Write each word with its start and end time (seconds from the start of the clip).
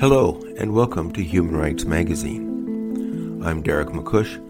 Hello, 0.00 0.42
and 0.56 0.72
welcome 0.72 1.12
to 1.12 1.22
Human 1.22 1.54
Rights 1.54 1.84
Magazine. 1.84 3.42
I'm 3.44 3.60
Derek 3.60 3.88
MacCuish, 3.88 4.40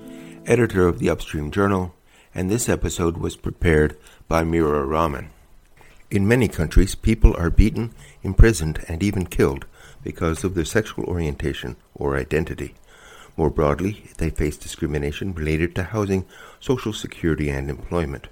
editor 0.47 0.87
of 0.87 1.01
the 1.01 1.11
Upstream 1.11 1.51
Journal, 1.51 1.97
and 2.33 2.49
this 2.49 2.69
episode 2.69 3.17
was 3.17 3.35
prepared 3.35 3.99
by 4.29 4.45
Mira 4.45 4.85
Rahman. 4.85 5.31
In 6.09 6.29
many 6.29 6.47
countries, 6.47 6.95
people 6.95 7.35
are 7.37 7.51
beaten, 7.51 7.93
imprisoned, 8.23 8.85
and 8.87 9.03
even 9.03 9.27
killed 9.27 9.67
because 10.05 10.45
of 10.45 10.55
their 10.55 10.65
sexual 10.65 11.07
orientation 11.07 11.75
or 11.93 12.17
identity. 12.17 12.77
More 13.37 13.51
broadly, 13.51 14.05
they 14.19 14.31
face 14.31 14.57
discrimination 14.57 15.35
related 15.35 15.75
to 15.75 15.83
housing, 15.83 16.25
social 16.61 16.93
security, 16.93 17.51
and 17.51 17.69
employment. 17.69 18.29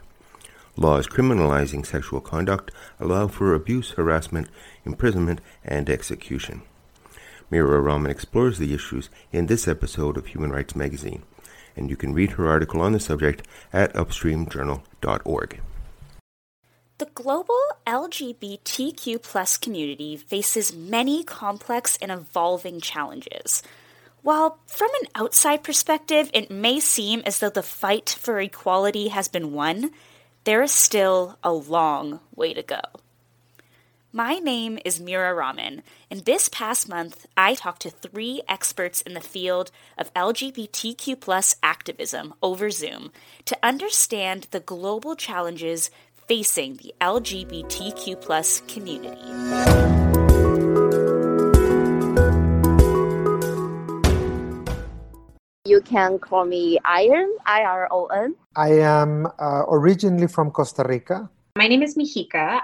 Laws 0.77 1.07
criminalizing 1.07 1.87
sexual 1.87 2.21
conduct 2.21 2.73
allow 2.99 3.29
for 3.29 3.55
abuse, 3.55 3.91
harassment, 3.91 4.49
imprisonment, 4.85 5.41
and 5.65 5.89
execution. 5.89 6.63
Mira 7.49 7.81
Rahman 7.81 8.11
explores 8.11 8.59
the 8.59 8.75
issues 8.75 9.09
in 9.31 9.47
this 9.47 9.69
episode 9.69 10.17
of 10.17 10.27
Human 10.27 10.51
Rights 10.51 10.75
Magazine, 10.75 11.23
and 11.77 11.91
you 11.91 11.97
can 11.97 12.13
read 12.13 12.33
her 12.33 12.49
article 12.49 12.81
on 12.81 12.93
the 12.93 12.99
subject 12.99 13.47
at 13.73 13.93
upstreamjournal.org. 13.95 15.61
The 16.99 17.07
global 17.07 17.61
LGBTQ 17.87 19.23
plus 19.23 19.57
community 19.57 20.17
faces 20.17 20.75
many 20.75 21.23
complex 21.23 21.99
and 22.01 22.11
evolving 22.11 22.81
challenges. 22.81 23.63
While 24.23 24.59
from 24.67 24.89
an 25.03 25.09
outside 25.15 25.63
perspective, 25.63 26.31
it 26.33 26.51
may 26.51 26.81
seem 26.81 27.23
as 27.27 27.39
though 27.39 27.51
the 27.51 27.63
fight 27.63 28.17
for 28.19 28.41
equality 28.41 29.09
has 29.09 29.29
been 29.29 29.53
won, 29.53 29.91
there 30.45 30.63
is 30.63 30.73
still 30.73 31.39
a 31.43 31.53
long 31.53 32.21
way 32.37 32.55
to 32.55 32.63
go. 32.63 32.81
My 34.13 34.35
name 34.35 34.79
is 34.85 35.01
Mira 35.01 35.35
Rahman, 35.35 35.83
and 36.09 36.25
this 36.25 36.49
past 36.49 36.89
month 36.89 37.27
I 37.37 37.57
talked 37.57 37.83
to 37.83 37.91
three 37.91 38.43
experts 38.49 39.01
in 39.01 39.15
the 39.15 39.21
field 39.21 39.73
of 39.99 40.15
LGBTQ 40.15 41.55
activism 41.63 42.35
over 42.41 42.71
Zoom 42.71 43.11
to 43.47 43.59
understand 43.63 44.47
the 44.53 44.61
global 44.61 45.17
challenges 45.17 45.91
facing 46.29 46.77
the 46.77 46.95
LGBTQ 47.01 48.69
community. 48.69 50.04
Can 55.85 56.19
call 56.19 56.45
me 56.45 56.79
Iron, 56.85 57.31
I 57.47 57.63
R 57.63 57.89
O 57.91 58.07
N. 58.07 58.35
I 58.57 58.81
am 58.81 59.27
uh, 59.39 59.65
originally 59.69 60.27
from 60.27 60.51
Costa 60.51 60.83
Rica. 60.83 61.29
My 61.57 61.69
name 61.69 61.83
is 61.83 61.97
Mihika. 61.97 62.61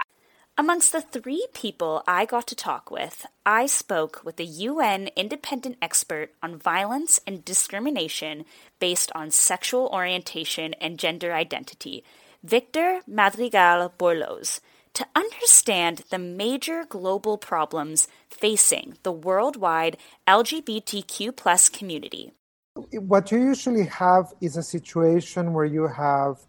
Amongst 0.57 0.91
the 0.91 1.01
three 1.01 1.47
people 1.53 2.03
I 2.05 2.25
got 2.25 2.45
to 2.47 2.55
talk 2.55 2.91
with, 2.91 3.25
I 3.45 3.65
spoke 3.65 4.21
with 4.25 4.39
a 4.39 4.43
UN 4.43 5.09
independent 5.15 5.77
expert 5.81 6.33
on 6.43 6.57
violence 6.57 7.19
and 7.25 7.45
discrimination 7.45 8.45
based 8.79 9.11
on 9.15 9.31
sexual 9.31 9.89
orientation 9.93 10.73
and 10.75 10.99
gender 10.99 11.33
identity, 11.33 12.03
Victor 12.43 12.99
Madrigal 13.07 13.93
Borloz, 13.97 14.59
to 14.93 15.07
understand 15.15 16.03
the 16.09 16.19
major 16.19 16.83
global 16.87 17.37
problems 17.37 18.09
facing 18.29 18.97
the 19.03 19.11
worldwide 19.11 19.97
LGBTQ 20.27 21.71
community 21.71 22.33
what 22.75 23.31
you 23.31 23.39
usually 23.39 23.85
have 23.85 24.33
is 24.39 24.57
a 24.57 24.63
situation 24.63 25.53
where 25.53 25.65
you 25.65 25.87
have 25.87 26.39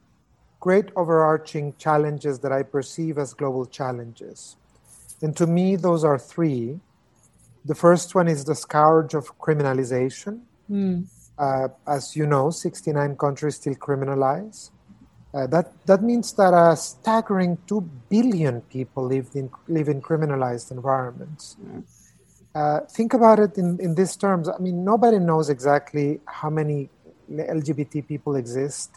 great 0.60 0.86
overarching 0.94 1.74
challenges 1.78 2.38
that 2.40 2.52
I 2.52 2.62
perceive 2.62 3.18
as 3.18 3.34
global 3.34 3.66
challenges. 3.66 4.56
And 5.20 5.36
to 5.36 5.46
me, 5.46 5.76
those 5.76 6.04
are 6.04 6.18
three. 6.18 6.78
The 7.64 7.74
first 7.74 8.14
one 8.14 8.28
is 8.28 8.44
the 8.44 8.54
scourge 8.54 9.14
of 9.14 9.36
criminalization. 9.38 10.42
Mm. 10.70 11.06
Uh, 11.38 11.68
as 11.86 12.14
you 12.14 12.26
know, 12.26 12.50
69 12.50 13.16
countries 13.16 13.56
still 13.56 13.74
criminalize. 13.74 14.70
Uh, 15.34 15.46
that, 15.46 15.72
that 15.86 16.02
means 16.02 16.32
that 16.34 16.52
a 16.54 16.76
staggering 16.76 17.58
2 17.66 17.80
billion 18.08 18.60
people 18.62 19.04
live 19.04 19.30
in, 19.34 19.50
live 19.66 19.88
in 19.88 20.00
criminalized 20.00 20.70
environments. 20.70 21.56
Uh, 22.54 22.80
think 22.80 23.14
about 23.14 23.38
it 23.38 23.56
in, 23.56 23.78
in 23.80 23.94
these 23.94 24.14
terms. 24.16 24.48
I 24.48 24.58
mean, 24.58 24.84
nobody 24.84 25.18
knows 25.18 25.48
exactly 25.48 26.20
how 26.26 26.50
many 26.50 26.90
LGBT 27.30 28.06
people 28.06 28.36
exist 28.36 28.90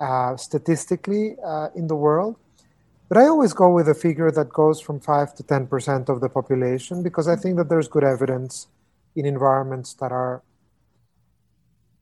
uh, 0.00 0.36
statistically 0.36 1.36
uh, 1.44 1.68
in 1.74 1.88
the 1.88 1.96
world. 1.96 2.36
But 3.08 3.18
I 3.18 3.26
always 3.26 3.52
go 3.52 3.70
with 3.70 3.88
a 3.88 3.94
figure 3.94 4.30
that 4.30 4.48
goes 4.48 4.80
from 4.80 5.00
5 5.00 5.34
to 5.36 5.42
10% 5.42 6.08
of 6.08 6.20
the 6.20 6.28
population 6.28 7.02
because 7.02 7.28
I 7.28 7.36
think 7.36 7.56
that 7.56 7.68
there's 7.68 7.88
good 7.88 8.04
evidence 8.04 8.68
in 9.14 9.26
environments 9.26 9.94
that 9.94 10.10
are 10.10 10.42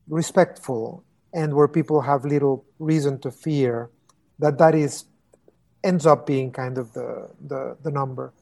respectful 0.09 1.05
and 1.35 1.55
where 1.55 1.69
people 1.69 2.03
have 2.03 2.25
little 2.25 2.65
reason 2.79 3.19
to 3.21 3.31
fear 3.31 3.91
that 4.39 4.59
that 4.59 4.75
is 4.75 5.05
ends 5.85 6.07
up 6.07 6.27
being 6.27 6.53
kind 6.53 6.79
of 6.79 6.93
the, 6.93 7.29
the, 7.41 7.77
the 7.83 7.91
number. 7.91 8.33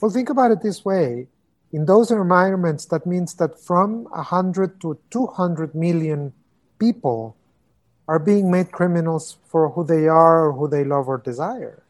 Well, 0.00 0.10
think 0.10 0.28
about 0.28 0.50
it 0.50 0.60
this 0.62 0.84
way 0.84 1.28
in 1.72 1.86
those 1.86 2.10
environments, 2.10 2.86
that 2.86 3.06
means 3.06 3.34
that 3.34 3.58
from 3.58 4.04
100 4.04 4.80
to 4.80 4.98
200 5.10 5.74
million 5.74 6.32
people 6.78 7.36
are 8.08 8.18
being 8.18 8.50
made 8.50 8.70
criminals 8.70 9.38
for 9.46 9.70
who 9.70 9.84
they 9.84 10.06
are 10.06 10.46
or 10.46 10.52
who 10.52 10.68
they 10.68 10.84
love 10.84 11.08
or 11.08 11.18
desire. 11.18 11.82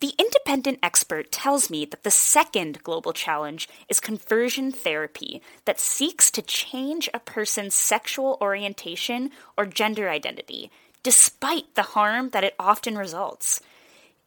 The 0.00 0.14
independent 0.18 0.78
expert 0.82 1.30
tells 1.30 1.68
me 1.68 1.84
that 1.84 2.04
the 2.04 2.10
second 2.10 2.82
global 2.82 3.12
challenge 3.12 3.68
is 3.90 4.00
conversion 4.00 4.72
therapy 4.72 5.42
that 5.66 5.78
seeks 5.78 6.30
to 6.30 6.40
change 6.40 7.10
a 7.12 7.20
person's 7.20 7.74
sexual 7.74 8.38
orientation 8.40 9.30
or 9.58 9.66
gender 9.66 10.08
identity, 10.08 10.70
despite 11.02 11.74
the 11.74 11.92
harm 11.92 12.30
that 12.30 12.44
it 12.44 12.54
often 12.58 12.96
results. 12.96 13.60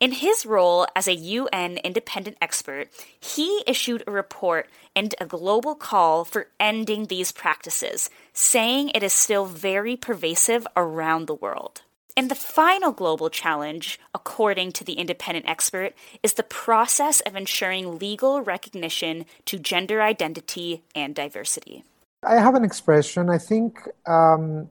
In 0.04 0.12
his 0.12 0.46
role 0.46 0.86
as 0.98 1.08
a 1.08 1.16
UN 1.16 1.78
independent 1.78 2.36
expert, 2.42 2.90
he 3.18 3.64
issued 3.66 4.04
a 4.06 4.12
report 4.12 4.68
and 4.94 5.16
a 5.22 5.26
global 5.26 5.76
call 5.76 6.26
for 6.26 6.48
ending 6.60 7.06
these 7.06 7.32
practices, 7.32 8.10
saying 8.34 8.90
it 8.90 9.02
is 9.02 9.14
still 9.14 9.46
very 9.46 9.96
pervasive 9.96 10.68
around 10.76 11.28
the 11.28 11.34
world. 11.34 11.84
And 12.18 12.30
the 12.30 12.36
final 12.36 12.92
global 12.92 13.30
challenge, 13.30 13.98
according 14.14 14.74
to 14.74 14.84
the 14.84 14.96
independent 14.96 15.48
expert, 15.48 15.94
is 16.22 16.34
the 16.34 16.44
process 16.44 17.22
of 17.22 17.38
ensuring 17.38 17.98
legal 17.98 18.42
recognition 18.42 19.26
to 19.46 19.58
gender 19.58 20.02
identity 20.02 20.84
and 20.94 21.16
diversity. 21.16 21.86
I 22.24 22.42
have 22.42 22.56
an 22.56 22.66
expression. 22.66 23.30
I 23.30 23.38
think 23.38 23.80
um, 24.06 24.70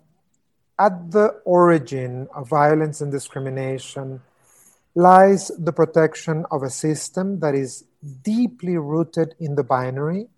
at 0.79 1.11
the 1.11 1.41
origin 1.47 2.29
of 2.35 2.51
violence 2.51 3.01
and 3.01 3.11
discrimination, 3.11 4.21
lies 4.95 5.51
the 5.59 5.73
protection 5.73 6.45
of 6.51 6.63
a 6.63 6.71
system 6.71 7.41
that 7.41 7.55
is 7.55 7.85
deeply 8.23 8.77
rooted 8.77 9.35
in 9.41 9.55
the 9.55 9.65
binary 9.65 10.29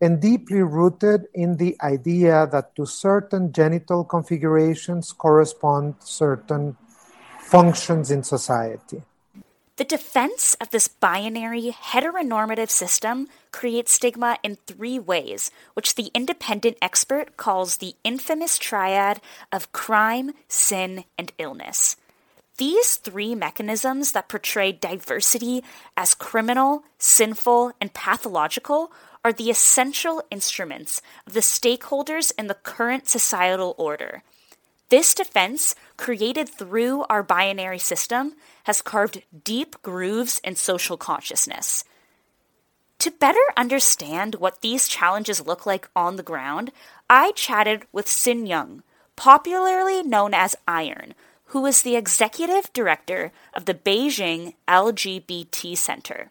and 0.00 0.20
deeply 0.20 0.62
rooted 0.62 1.26
in 1.34 1.56
the 1.56 1.76
idea 1.82 2.46
that 2.52 2.74
to 2.76 2.86
certain 2.86 3.52
genital 3.52 4.04
configurations 4.04 5.12
correspond 5.12 5.94
certain 6.00 6.76
functions 7.40 8.10
in 8.10 8.22
society. 8.22 9.02
The 9.76 9.84
defense 9.84 10.56
of 10.58 10.70
this 10.70 10.88
binary 10.88 11.70
heteronormative 11.70 12.70
system 12.70 13.28
creates 13.52 13.92
stigma 13.92 14.38
in 14.42 14.56
three 14.56 14.98
ways, 14.98 15.50
which 15.74 15.96
the 15.96 16.10
independent 16.14 16.78
expert 16.80 17.36
calls 17.36 17.76
the 17.76 17.94
infamous 18.02 18.56
triad 18.56 19.20
of 19.52 19.72
crime, 19.72 20.32
sin, 20.48 21.04
and 21.18 21.30
illness. 21.38 21.96
These 22.58 22.96
three 22.96 23.34
mechanisms 23.34 24.12
that 24.12 24.28
portray 24.28 24.72
diversity 24.72 25.62
as 25.96 26.14
criminal, 26.14 26.84
sinful, 26.98 27.72
and 27.80 27.92
pathological 27.92 28.90
are 29.22 29.32
the 29.32 29.50
essential 29.50 30.22
instruments 30.30 31.02
of 31.26 31.34
the 31.34 31.40
stakeholders 31.40 32.32
in 32.38 32.46
the 32.46 32.54
current 32.54 33.08
societal 33.08 33.74
order. 33.76 34.22
This 34.88 35.14
defense, 35.14 35.74
created 35.96 36.48
through 36.48 37.04
our 37.10 37.22
binary 37.22 37.78
system, 37.78 38.36
has 38.64 38.80
carved 38.80 39.22
deep 39.44 39.82
grooves 39.82 40.40
in 40.44 40.54
social 40.54 40.96
consciousness. 40.96 41.84
To 43.00 43.10
better 43.10 43.40
understand 43.56 44.36
what 44.36 44.62
these 44.62 44.88
challenges 44.88 45.44
look 45.44 45.66
like 45.66 45.90
on 45.94 46.16
the 46.16 46.22
ground, 46.22 46.72
I 47.10 47.32
chatted 47.32 47.82
with 47.92 48.06
Xin 48.06 48.48
Ying, 48.48 48.82
popularly 49.16 50.02
known 50.02 50.32
as 50.32 50.56
Iron, 50.66 51.14
who 51.46 51.66
is 51.66 51.82
the 51.82 51.96
executive 51.96 52.72
director 52.72 53.32
of 53.54 53.64
the 53.64 53.74
Beijing 53.74 54.54
LGBT 54.68 55.76
Center. 55.76 56.30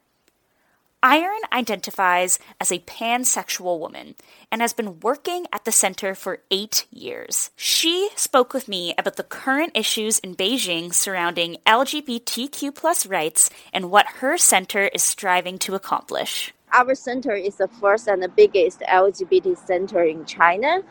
Iron 1.07 1.41
identifies 1.53 2.39
as 2.59 2.71
a 2.71 2.79
pansexual 2.79 3.79
woman 3.79 4.15
and 4.51 4.59
has 4.59 4.73
been 4.73 4.99
working 5.01 5.45
at 5.53 5.63
the 5.63 5.71
center 5.71 6.15
for 6.15 6.39
eight 6.49 6.87
years. 6.89 7.51
She 7.55 8.09
spoke 8.15 8.55
with 8.55 8.67
me 8.67 8.95
about 8.97 9.15
the 9.15 9.23
current 9.23 9.73
issues 9.75 10.17
in 10.17 10.35
Beijing 10.35 10.91
surrounding 10.91 11.57
LGBTQ 11.67 13.07
rights 13.07 13.51
and 13.71 13.91
what 13.91 14.17
her 14.17 14.35
center 14.35 14.89
is 14.95 15.03
striving 15.03 15.59
to 15.59 15.75
accomplish. 15.75 16.55
Our 16.73 16.95
center 16.95 17.35
is 17.35 17.57
the 17.57 17.67
first 17.67 18.07
and 18.07 18.23
the 18.23 18.29
biggest 18.29 18.79
LGBT 18.79 19.55
center 19.63 20.03
in 20.03 20.25
China. 20.25 20.81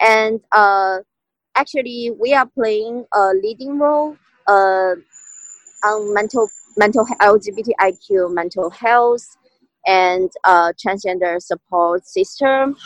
And 0.00 0.40
uh, 0.50 0.98
actually, 1.54 2.10
we 2.18 2.34
are 2.34 2.46
playing 2.46 3.04
a 3.12 3.32
leading 3.42 3.78
role 3.78 4.16
uh, 4.46 4.94
on 5.84 6.14
mental 6.14 6.48
mental 6.76 7.06
LGBTIQ 7.20 8.32
mental 8.32 8.70
health 8.70 9.36
and 9.86 10.30
uh, 10.44 10.72
transgender 10.84 11.40
support 11.40 12.06
system 12.06 12.76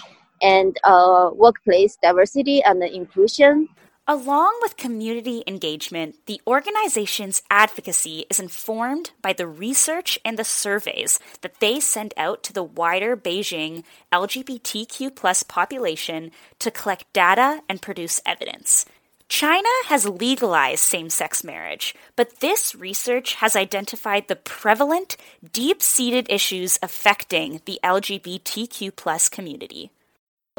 and 0.42 0.76
uh, 0.84 1.30
workplace 1.34 1.96
diversity 2.02 2.62
and 2.64 2.82
inclusion. 2.82 3.68
Along 4.08 4.56
with 4.62 4.76
community 4.76 5.42
engagement, 5.48 6.14
the 6.26 6.40
organization's 6.46 7.42
advocacy 7.50 8.24
is 8.30 8.38
informed 8.38 9.10
by 9.20 9.32
the 9.32 9.48
research 9.48 10.16
and 10.24 10.38
the 10.38 10.44
surveys 10.44 11.18
that 11.40 11.58
they 11.58 11.80
send 11.80 12.14
out 12.16 12.44
to 12.44 12.52
the 12.52 12.62
wider 12.62 13.16
Beijing 13.16 13.82
LGBTQ 14.12 15.48
population 15.48 16.30
to 16.60 16.70
collect 16.70 17.12
data 17.12 17.62
and 17.68 17.82
produce 17.82 18.20
evidence. 18.24 18.86
China 19.28 19.68
has 19.86 20.06
legalized 20.06 20.84
same 20.84 21.10
sex 21.10 21.42
marriage, 21.42 21.92
but 22.14 22.38
this 22.38 22.76
research 22.76 23.34
has 23.34 23.56
identified 23.56 24.28
the 24.28 24.36
prevalent, 24.36 25.16
deep 25.52 25.82
seated 25.82 26.30
issues 26.30 26.78
affecting 26.80 27.60
the 27.64 27.80
LGBTQ 27.82 29.32
community. 29.32 29.90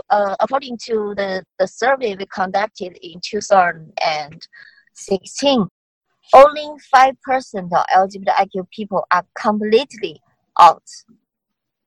Uh, 0.09 0.35
according 0.39 0.77
to 0.77 1.13
the, 1.15 1.43
the 1.59 1.67
survey 1.67 2.15
we 2.15 2.25
conducted 2.33 2.97
in 3.01 3.19
2016, 3.23 5.67
only 6.33 6.69
5% 6.93 7.13
of 7.55 7.71
LGBTIQ 7.95 8.69
people 8.71 9.05
are 9.11 9.25
completely 9.35 10.21
out 10.59 10.83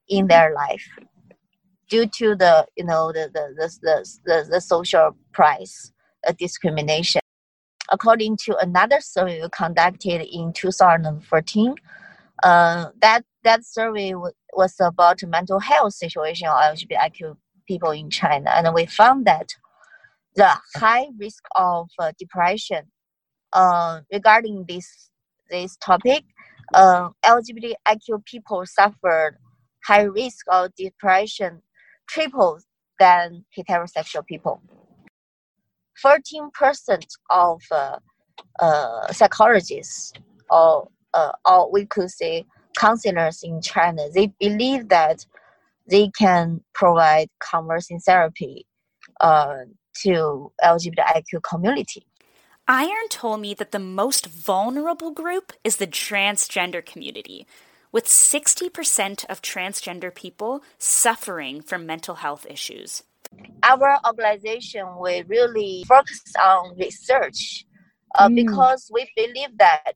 in 0.09 0.27
their 0.27 0.55
life 0.55 0.89
due 1.89 2.07
to 2.07 2.35
the 2.37 2.67
you 2.77 2.85
know 2.85 3.13
the 3.13 3.29
the 3.35 3.55
the, 3.57 3.69
the, 3.83 4.07
the, 4.25 4.47
the 4.51 4.61
social 4.61 5.17
price 5.33 5.93
a 6.27 6.33
discrimination. 6.33 7.21
According 7.91 8.37
to 8.45 8.57
another 8.59 9.01
survey 9.01 9.43
we 9.43 9.49
conducted 9.51 10.23
in 10.23 10.53
2014, 10.53 11.75
uh, 12.43 12.87
that 13.01 13.25
that 13.43 13.65
survey 13.65 14.13
w- 14.13 14.33
was 14.53 14.75
about 14.81 15.23
mental 15.27 15.59
health 15.59 15.95
situation 15.95 16.47
of 16.49 16.55
LGBTIQ 16.55 17.37
people 17.71 17.93
in 17.93 18.11
China, 18.11 18.51
and 18.57 18.75
we 18.75 18.87
found 18.87 19.27
that 19.27 19.49
the 20.37 20.51
high 20.77 21.07
risk 21.19 21.45
of 21.55 21.89
uh, 22.01 22.13
depression 22.19 22.85
uh, 23.53 24.01
regarding 24.13 24.65
this 24.69 25.11
this 25.51 25.77
topic, 25.79 26.25
uh, 26.75 27.09
LGBTIQ 27.25 28.25
people 28.25 28.65
suffered 28.67 29.37
high 29.85 30.03
risk 30.03 30.45
of 30.49 30.75
depression 30.77 31.63
triple 32.09 32.61
than 33.01 33.45
heterosexual 33.57 34.25
people. 34.27 34.63
14% 36.05 37.07
of 37.31 37.63
uh, 37.73 37.99
uh, 38.61 39.13
psychologists 39.13 40.13
or, 40.51 40.89
uh, 41.15 41.33
or 41.45 41.71
we 41.73 41.87
could 41.87 42.11
say 42.11 42.47
counselors 42.79 43.43
in 43.43 43.61
China, 43.61 44.03
they 44.15 44.29
believe 44.41 44.89
that 44.89 45.27
they 45.87 46.11
can 46.17 46.63
provide 46.75 47.29
conversing 47.39 48.01
therapy 48.01 48.67
uh, 49.21 49.59
to 50.03 50.53
LGBTIQ 50.63 51.43
community. 51.43 52.07
Iron 52.69 53.09
told 53.09 53.41
me 53.41 53.55
that 53.55 53.73
the 53.73 53.79
most 53.79 54.27
vulnerable 54.27 55.11
group 55.11 55.53
is 55.65 55.77
the 55.77 55.87
transgender 55.87 56.85
community, 56.85 57.47
with 57.91 58.07
60% 58.07 59.25
of 59.29 59.43
transgender 59.43 60.15
people 60.15 60.63
suffering 60.79 61.61
from 61.61 61.85
mental 61.85 62.17
health 62.17 62.47
issues 62.49 63.03
our 63.63 63.99
organization 64.07 64.87
we 65.01 65.23
really 65.29 65.85
focus 65.87 66.23
on 66.43 66.77
research 66.77 67.65
uh, 68.17 68.29
mm. 68.29 68.35
because 68.35 68.91
we 68.93 69.11
believe 69.17 69.57
that 69.59 69.93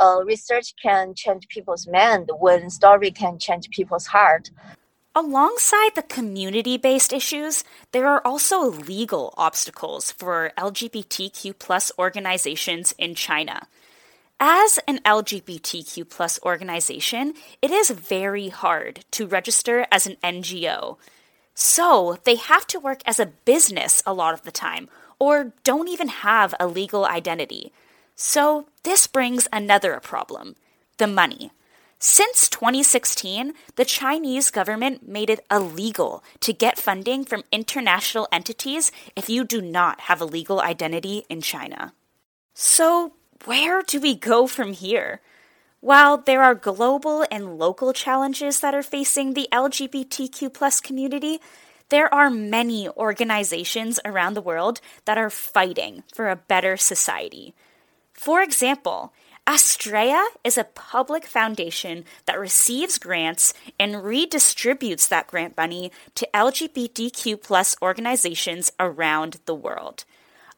uh, 0.00 0.20
research 0.24 0.74
can 0.82 1.14
change 1.14 1.46
people's 1.48 1.86
mind 1.86 2.28
when 2.38 2.68
story 2.68 3.10
can 3.10 3.38
change 3.38 3.68
people's 3.70 4.06
heart 4.06 4.50
Alongside 5.16 5.94
the 5.94 6.02
community 6.02 6.76
based 6.76 7.12
issues, 7.12 7.62
there 7.92 8.08
are 8.08 8.20
also 8.24 8.64
legal 8.64 9.32
obstacles 9.36 10.10
for 10.10 10.50
LGBTQ 10.58 11.56
plus 11.56 11.92
organizations 11.96 12.92
in 12.98 13.14
China. 13.14 13.68
As 14.40 14.80
an 14.88 14.98
LGBTQ 15.04 16.10
plus 16.10 16.40
organization, 16.42 17.34
it 17.62 17.70
is 17.70 17.90
very 17.90 18.48
hard 18.48 19.04
to 19.12 19.28
register 19.28 19.86
as 19.92 20.04
an 20.08 20.16
NGO. 20.24 20.96
So 21.54 22.18
they 22.24 22.34
have 22.34 22.66
to 22.66 22.80
work 22.80 23.00
as 23.06 23.20
a 23.20 23.26
business 23.44 24.02
a 24.04 24.12
lot 24.12 24.34
of 24.34 24.42
the 24.42 24.50
time, 24.50 24.88
or 25.20 25.52
don't 25.62 25.88
even 25.88 26.08
have 26.08 26.56
a 26.58 26.66
legal 26.66 27.06
identity. 27.06 27.72
So 28.16 28.66
this 28.82 29.06
brings 29.06 29.46
another 29.52 30.00
problem 30.00 30.56
the 30.96 31.06
money. 31.06 31.52
Since 32.06 32.50
2016, 32.50 33.54
the 33.76 33.84
Chinese 33.86 34.50
government 34.50 35.08
made 35.08 35.30
it 35.30 35.42
illegal 35.50 36.22
to 36.40 36.52
get 36.52 36.78
funding 36.78 37.24
from 37.24 37.44
international 37.50 38.28
entities 38.30 38.92
if 39.16 39.30
you 39.30 39.42
do 39.42 39.62
not 39.62 40.00
have 40.00 40.20
a 40.20 40.26
legal 40.26 40.60
identity 40.60 41.24
in 41.30 41.40
China. 41.40 41.94
So, 42.52 43.14
where 43.46 43.80
do 43.80 43.98
we 44.00 44.14
go 44.14 44.46
from 44.46 44.74
here? 44.74 45.22
While 45.80 46.18
there 46.18 46.42
are 46.42 46.54
global 46.54 47.24
and 47.30 47.58
local 47.58 47.94
challenges 47.94 48.60
that 48.60 48.74
are 48.74 48.82
facing 48.82 49.32
the 49.32 49.48
LGBTQ 49.50 50.82
community, 50.82 51.40
there 51.88 52.12
are 52.12 52.28
many 52.28 52.86
organizations 52.86 53.98
around 54.04 54.34
the 54.34 54.42
world 54.42 54.82
that 55.06 55.16
are 55.16 55.30
fighting 55.30 56.02
for 56.12 56.28
a 56.28 56.36
better 56.36 56.76
society. 56.76 57.54
For 58.12 58.42
example, 58.42 59.14
Astraea 59.46 60.24
is 60.42 60.56
a 60.56 60.64
public 60.64 61.26
foundation 61.26 62.06
that 62.24 62.40
receives 62.40 62.98
grants 62.98 63.52
and 63.78 63.96
redistributes 63.96 65.06
that 65.08 65.26
grant 65.26 65.54
money 65.54 65.92
to 66.14 66.26
LGBTQ 66.32 67.42
plus 67.42 67.76
organizations 67.82 68.72
around 68.80 69.40
the 69.44 69.54
world. 69.54 70.04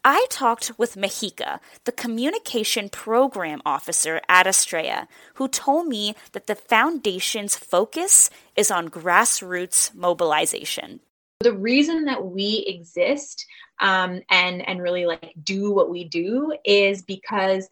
I 0.04 0.26
talked 0.30 0.70
with 0.78 0.94
Mahika, 0.94 1.58
the 1.82 1.90
communication 1.90 2.88
program 2.88 3.60
officer 3.66 4.20
at 4.28 4.46
Astraea, 4.46 5.08
who 5.34 5.48
told 5.48 5.88
me 5.88 6.14
that 6.30 6.46
the 6.46 6.54
foundation's 6.54 7.56
focus 7.56 8.30
is 8.54 8.70
on 8.70 8.88
grassroots 8.88 9.92
mobilization. 9.96 11.00
The 11.40 11.54
reason 11.54 12.04
that 12.04 12.24
we 12.24 12.64
exist 12.68 13.46
um, 13.80 14.22
and 14.30 14.66
and 14.66 14.80
really 14.80 15.06
like 15.06 15.34
do 15.42 15.72
what 15.72 15.90
we 15.90 16.04
do 16.04 16.54
is 16.64 17.02
because 17.02 17.68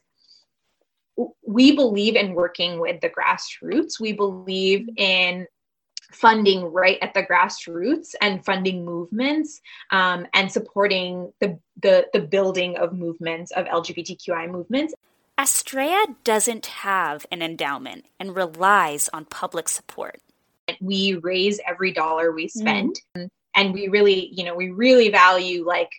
we 1.47 1.77
believe 1.77 2.17
in 2.17 2.35
working 2.35 2.81
with 2.81 3.01
the 3.01 3.11
grassroots. 3.11 4.01
We 4.01 4.13
believe 4.13 4.89
in 4.97 5.47
funding 6.15 6.65
right 6.65 6.99
at 7.03 7.15
the 7.15 7.23
grassroots 7.23 8.15
and 8.21 8.45
funding 8.45 8.85
movements 8.85 9.61
um, 9.91 10.27
and 10.33 10.51
supporting 10.51 11.33
the, 11.41 11.59
the, 11.83 12.07
the 12.13 12.21
building 12.21 12.77
of 12.77 12.93
movements 12.93 13.51
of 13.53 13.67
lgbtqi 13.67 14.51
movements 14.51 14.95
astraea 15.39 16.15
doesn't 16.23 16.67
have 16.67 17.27
an 17.33 17.43
endowment 17.43 18.05
and 18.21 18.37
relies 18.37 19.09
on 19.13 19.25
public 19.25 19.69
support 19.69 20.21
we 20.81 21.15
raise 21.17 21.61
every 21.67 21.91
dollar 21.91 22.31
we 22.31 22.47
spend 22.47 23.01
mm. 23.17 23.29
and 23.57 23.75
we 23.75 23.89
really 23.89 24.29
you 24.33 24.45
know 24.45 24.55
we 24.55 24.71
really 24.71 25.11
value 25.11 25.67
like 25.67 25.91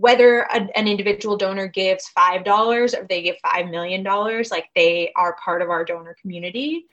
whether 0.00 0.40
a, 0.42 0.68
an 0.76 0.88
individual 0.88 1.36
donor 1.36 1.68
gives 1.68 2.08
five 2.08 2.44
dollars 2.44 2.94
or 2.94 3.06
they 3.08 3.22
give 3.22 3.36
five 3.42 3.68
million 3.68 4.02
dollars 4.02 4.50
like 4.50 4.68
they 4.74 5.12
are 5.14 5.36
part 5.44 5.62
of 5.62 5.70
our 5.70 5.84
donor 5.84 6.16
community 6.20 6.86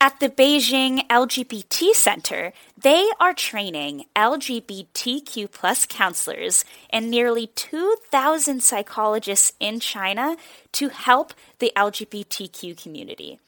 at 0.00 0.20
the 0.20 0.28
Beijing 0.28 1.04
LGBT 1.08 1.92
Center, 1.92 2.52
they 2.80 3.10
are 3.18 3.34
training 3.34 4.04
LGBTQ 4.14 5.50
plus 5.50 5.86
counselors 5.86 6.64
and 6.90 7.10
nearly 7.10 7.48
2,000 7.48 8.62
psychologists 8.62 9.54
in 9.58 9.80
China 9.80 10.36
to 10.70 10.90
help 10.90 11.34
the 11.58 11.72
LGBTQ 11.74 12.80
community. 12.80 13.40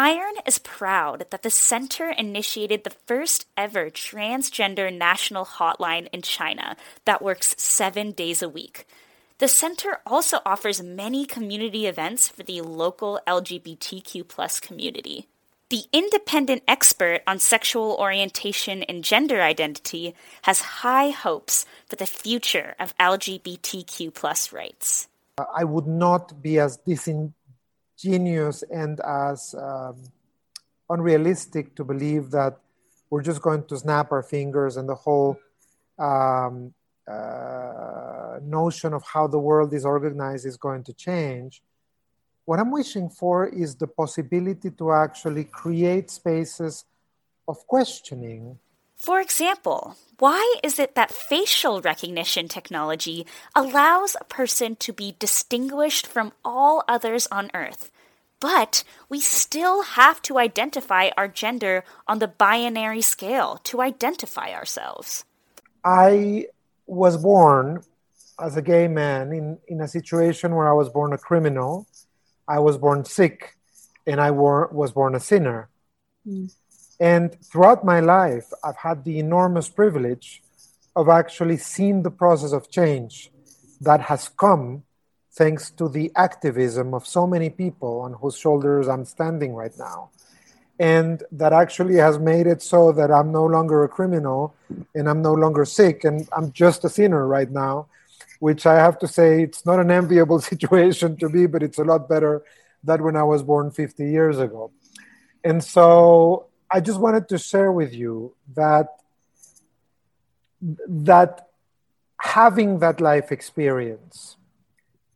Iron 0.00 0.34
is 0.46 0.60
proud 0.60 1.26
that 1.30 1.42
the 1.42 1.50
center 1.50 2.10
initiated 2.10 2.84
the 2.84 2.94
first 3.08 3.46
ever 3.56 3.90
transgender 3.90 4.96
national 4.96 5.44
hotline 5.44 6.06
in 6.12 6.22
China 6.22 6.76
that 7.04 7.20
works 7.20 7.56
seven 7.58 8.12
days 8.12 8.40
a 8.40 8.48
week. 8.48 8.86
The 9.38 9.48
center 9.48 9.98
also 10.06 10.38
offers 10.46 10.80
many 10.80 11.26
community 11.26 11.88
events 11.88 12.28
for 12.28 12.44
the 12.44 12.60
local 12.60 13.18
LGBTQ 13.26 14.62
community. 14.62 15.26
The 15.68 15.86
independent 15.92 16.62
expert 16.68 17.22
on 17.26 17.40
sexual 17.40 17.96
orientation 17.98 18.84
and 18.84 19.02
gender 19.02 19.42
identity 19.42 20.14
has 20.42 20.78
high 20.86 21.10
hopes 21.10 21.66
for 21.88 21.96
the 21.96 22.06
future 22.06 22.76
of 22.78 22.96
LGBTQ 22.98 24.52
rights. 24.52 25.08
I 25.56 25.64
would 25.64 25.88
not 25.88 26.40
be 26.40 26.60
as 26.60 26.78
disingenuous 27.98 28.62
and 28.70 29.00
as 29.00 29.54
um, 29.54 29.96
unrealistic 30.90 31.74
to 31.76 31.84
believe 31.84 32.30
that 32.30 32.58
we're 33.10 33.22
just 33.22 33.42
going 33.42 33.64
to 33.64 33.76
snap 33.76 34.12
our 34.12 34.22
fingers 34.22 34.76
and 34.76 34.88
the 34.88 34.94
whole 34.94 35.38
um, 35.98 36.72
uh, 37.10 38.38
notion 38.42 38.92
of 38.92 39.02
how 39.02 39.26
the 39.26 39.38
world 39.38 39.72
is 39.72 39.84
organized 39.84 40.46
is 40.46 40.56
going 40.56 40.84
to 40.84 40.92
change. 40.92 41.62
What 42.44 42.58
I'm 42.58 42.70
wishing 42.70 43.08
for 43.10 43.46
is 43.46 43.74
the 43.76 43.86
possibility 43.86 44.70
to 44.70 44.92
actually 44.92 45.44
create 45.44 46.10
spaces 46.10 46.84
of 47.46 47.66
questioning. 47.66 48.58
For 48.98 49.20
example, 49.20 49.96
why 50.18 50.56
is 50.62 50.78
it 50.78 50.96
that 50.96 51.12
facial 51.12 51.80
recognition 51.80 52.48
technology 52.48 53.24
allows 53.54 54.16
a 54.20 54.24
person 54.24 54.76
to 54.76 54.92
be 54.92 55.14
distinguished 55.18 56.06
from 56.06 56.32
all 56.44 56.84
others 56.88 57.28
on 57.30 57.50
Earth, 57.54 57.90
but 58.40 58.82
we 59.08 59.20
still 59.20 59.82
have 59.82 60.20
to 60.22 60.38
identify 60.38 61.10
our 61.16 61.28
gender 61.28 61.84
on 62.06 62.18
the 62.18 62.28
binary 62.28 63.00
scale 63.00 63.60
to 63.64 63.80
identify 63.80 64.52
ourselves? 64.52 65.24
I 65.84 66.46
was 66.86 67.16
born 67.16 67.84
as 68.40 68.56
a 68.56 68.62
gay 68.62 68.88
man 68.88 69.32
in, 69.32 69.58
in 69.68 69.80
a 69.80 69.88
situation 69.88 70.54
where 70.54 70.68
I 70.68 70.72
was 70.72 70.88
born 70.88 71.12
a 71.12 71.18
criminal 71.18 71.86
I 72.48 72.60
was 72.60 72.78
born 72.78 73.04
sick 73.04 73.56
and 74.06 74.20
I 74.20 74.30
wor- 74.30 74.70
was 74.72 74.92
born 74.92 75.14
a 75.14 75.20
sinner. 75.20 75.68
Mm. 76.26 76.50
And 77.00 77.36
throughout 77.44 77.84
my 77.84 78.00
life, 78.00 78.52
I've 78.64 78.76
had 78.76 79.04
the 79.04 79.18
enormous 79.18 79.68
privilege 79.68 80.42
of 80.96 81.08
actually 81.08 81.56
seeing 81.58 82.02
the 82.02 82.10
process 82.10 82.52
of 82.52 82.70
change 82.70 83.30
that 83.80 84.00
has 84.02 84.28
come 84.28 84.82
thanks 85.32 85.70
to 85.70 85.88
the 85.88 86.10
activism 86.16 86.94
of 86.94 87.06
so 87.06 87.26
many 87.26 87.50
people 87.50 88.00
on 88.00 88.14
whose 88.14 88.36
shoulders 88.36 88.88
I'm 88.88 89.04
standing 89.04 89.54
right 89.54 89.76
now. 89.78 90.10
And 90.80 91.22
that 91.32 91.52
actually 91.52 91.96
has 91.96 92.18
made 92.18 92.46
it 92.46 92.62
so 92.62 92.92
that 92.92 93.10
I'm 93.10 93.30
no 93.30 93.44
longer 93.44 93.84
a 93.84 93.88
criminal 93.88 94.54
and 94.94 95.08
I'm 95.08 95.22
no 95.22 95.34
longer 95.34 95.64
sick 95.64 96.04
and 96.04 96.28
I'm 96.32 96.50
just 96.52 96.84
a 96.84 96.88
sinner 96.88 97.26
right 97.26 97.50
now 97.50 97.86
which 98.38 98.66
I 98.66 98.76
have 98.76 98.98
to 99.00 99.08
say 99.08 99.42
it's 99.42 99.66
not 99.66 99.80
an 99.80 99.90
enviable 99.90 100.40
situation 100.52 101.16
to 101.16 101.28
be, 101.28 101.46
but 101.46 101.62
it's 101.62 101.78
a 101.78 101.84
lot 101.84 102.08
better 102.08 102.42
than 102.82 103.02
when 103.02 103.16
I 103.16 103.24
was 103.24 103.42
born 103.42 103.70
50 103.70 104.08
years 104.08 104.38
ago. 104.38 104.70
And 105.44 105.62
so 105.62 106.46
I 106.70 106.80
just 106.80 107.00
wanted 107.00 107.28
to 107.28 107.38
share 107.38 107.72
with 107.72 107.94
you 107.94 108.34
that 108.54 108.88
that 110.60 111.48
having 112.20 112.80
that 112.80 113.00
life 113.00 113.30
experience, 113.30 114.36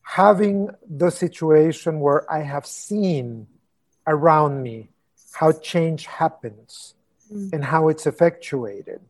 having 0.02 0.70
the 0.88 1.10
situation 1.10 2.00
where 2.00 2.30
I 2.32 2.42
have 2.42 2.64
seen 2.66 3.48
around 4.06 4.62
me 4.62 4.88
how 5.32 5.52
change 5.52 6.06
happens 6.06 6.94
mm. 7.32 7.52
and 7.52 7.64
how 7.64 7.88
it's 7.88 8.06
effectuated 8.06 9.00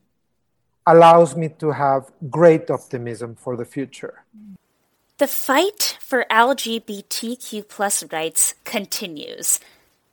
allows 0.86 1.36
me 1.36 1.48
to 1.48 1.70
have 1.72 2.10
great 2.30 2.70
optimism 2.70 3.34
for 3.34 3.56
the 3.56 3.64
future. 3.64 4.24
The 5.18 5.26
fight 5.28 5.98
for 6.00 6.26
LGBTQ 6.30 7.68
plus 7.68 8.02
rights 8.12 8.54
continues, 8.64 9.60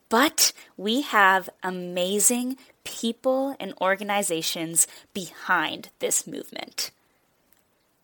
but 0.09 0.51
we 0.75 1.01
have 1.01 1.49
amazing 1.63 2.57
people 2.83 3.55
and 3.59 3.73
organizations 3.79 4.87
behind 5.13 5.89
this 5.99 6.25
movement. 6.25 6.91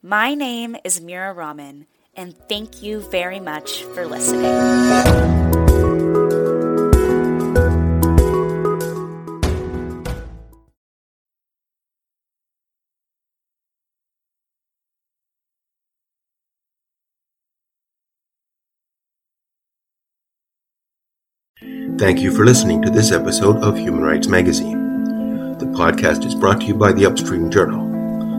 My 0.01 0.35
name 0.35 0.75
is 0.83 1.01
Mira 1.01 1.33
Rahman, 1.33 1.87
and 2.15 2.37
thank 2.47 2.83
you 2.83 2.99
very 2.99 3.39
much 3.39 3.83
for 3.95 4.05
listening. 4.05 5.44
Thank 21.97 22.19
you 22.19 22.31
for 22.31 22.45
listening 22.45 22.81
to 22.83 22.91
this 22.91 23.11
episode 23.11 23.63
of 23.63 23.77
Human 23.77 24.01
Rights 24.01 24.27
Magazine. 24.27 25.57
The 25.57 25.65
podcast 25.65 26.25
is 26.25 26.35
brought 26.35 26.61
to 26.61 26.67
you 26.67 26.75
by 26.75 26.91
the 26.91 27.05
Upstream 27.07 27.49
Journal. 27.49 27.81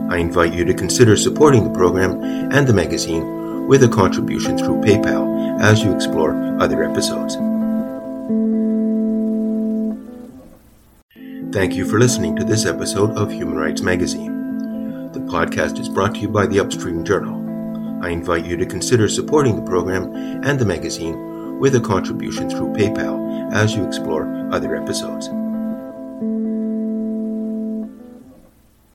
I 0.09 0.17
invite 0.17 0.53
you 0.53 0.63
to 0.63 0.73
consider 0.73 1.17
supporting 1.17 1.65
the 1.65 1.77
program 1.77 2.23
and 2.53 2.65
the 2.65 2.73
magazine 2.73 3.67
with 3.67 3.83
a 3.83 3.89
contribution 3.89 4.57
through 4.57 4.81
PayPal 4.81 5.59
as 5.59 5.83
you 5.83 5.93
explore 5.93 6.31
other 6.61 6.83
episodes. 6.83 7.35
Thank 11.53 11.75
you 11.75 11.85
for 11.85 11.99
listening 11.99 12.35
to 12.37 12.45
this 12.45 12.65
episode 12.65 13.17
of 13.17 13.31
Human 13.31 13.57
Rights 13.57 13.81
Magazine. 13.81 15.11
The 15.11 15.19
podcast 15.19 15.79
is 15.79 15.89
brought 15.89 16.15
to 16.15 16.21
you 16.21 16.29
by 16.29 16.45
the 16.47 16.61
Upstream 16.61 17.03
Journal. 17.03 17.43
I 18.01 18.09
invite 18.09 18.45
you 18.45 18.55
to 18.55 18.65
consider 18.65 19.09
supporting 19.09 19.57
the 19.57 19.69
program 19.69 20.15
and 20.45 20.57
the 20.57 20.65
magazine 20.65 21.36
with 21.59 21.75
a 21.75 21.81
contribution 21.81 22.49
through 22.49 22.73
PayPal 22.73 23.51
as 23.53 23.75
you 23.75 23.85
explore 23.85 24.25
other 24.51 24.75
episodes. 24.75 25.29